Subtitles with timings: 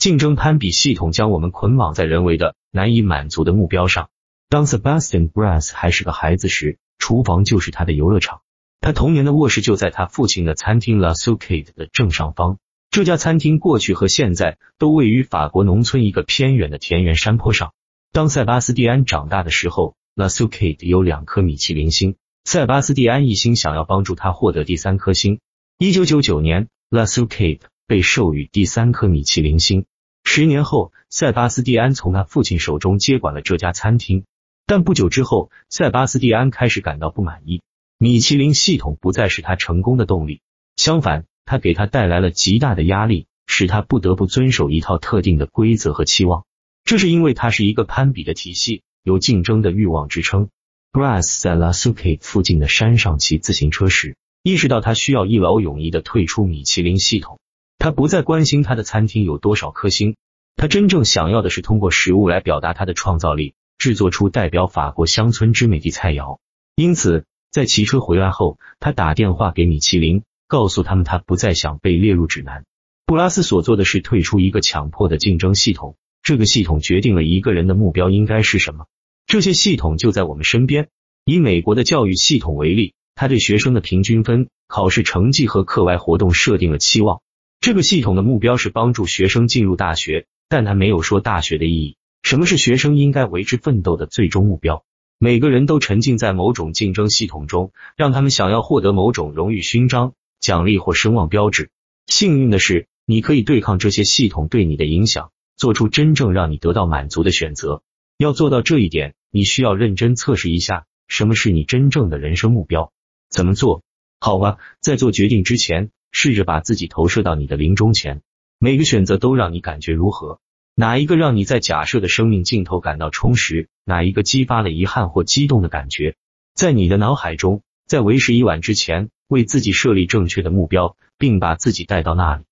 [0.00, 4.08] 竞争攀比系统将我们捆绑在人为的难以满足的目标上。
[4.48, 8.40] 当 Sebastian Brass 还是个孩子时，厨房就是他的游乐场。
[8.80, 12.56] 他童年的卧室就在他父亲的餐厅 La Soucade 的正上方。
[12.90, 17.74] 这家餐厅过去和现在都位于法国农村一个偏远的田园山坡上。
[18.10, 22.16] 当塞巴斯蒂安长大的时候，La Soucade 有两颗米其林星。
[22.44, 25.40] 塞巴斯蒂安一心想要帮助他获得第三颗星。
[25.76, 29.84] 一九九九年，La Soucade 被授予第三颗米其林星。
[30.24, 34.24] 十年后，塞巴斯蒂安从他父亲手中接管了这家餐厅。
[34.64, 37.62] 但不久之后，塞巴斯蒂安开始感到不满意。
[37.98, 40.40] 米其林系统不再是他成功的动力，
[40.76, 46.44] 相反，他给他带来了极大的压力，使他不得不遵守一套特定的规则和期望。
[46.84, 50.48] 这是因为它是一个攀比的体系，有竞争的欲望支撑。
[50.92, 57.38] Brass 在 La Soucade 附近的山上骑自行车时，意识到他需要一劳永逸的退出米其林系统。
[57.80, 60.16] 他不再关心他的餐厅有多少颗星，
[60.54, 66.40] 他真正想要的是通过食物来表达他的创造力，制作出代表法国乡村之美的菜肴。
[66.76, 72.66] 因此，在骑车回来后，他打电话给米其林，告诉他们他不再想被列入指南。
[73.06, 78.84] 布拉斯所做的是退出一个强迫的竞争系统，这个系统决定了一个人的目标应该是什么。
[79.26, 80.88] 这些系统就在我们身边。
[81.24, 87.22] 以美国的教育系统为例，他对学生的平均分、考试成绩和课外活动设定了期望。
[87.60, 91.96] 这个系统的目标是帮助学生进入大学，但他没有说大学的意义。
[92.22, 94.82] 什么是学生应该为之奋斗的最终目标？
[95.18, 101.70] 每个人都沉浸在某种竞争系统中，让他们想要获得某种荣誉勋章、奖励或声望标志。
[102.06, 107.82] 幸运的是，你可以对抗这些系统对你的影响，做出真正让你得到满足的选择。
[108.16, 109.14] 要做到这一点。
[109.30, 112.90] 你需要认真测试一下，什么是你真正的人生目标？
[113.28, 113.82] 怎么做？
[114.18, 118.22] 好吧，在做决定之前，试着把自己投射到你的临终前。
[118.58, 120.38] 每个选择都让你感觉如何？
[120.74, 123.68] 哪一个让你在假设的生命尽头感到充实？
[123.84, 126.16] 哪一个激发了遗憾或激动的感觉？
[126.54, 132.44] 在你的脑海中，在为时已晚之前，为自己设立正确的目标，并把自己带到那里。